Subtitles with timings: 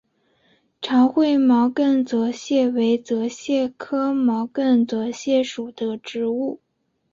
[0.81, 6.59] 长喙毛茛泽泻为泽泻科毛茛泽泻属的植物。